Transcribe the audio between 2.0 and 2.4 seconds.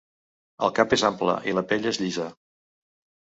llisa.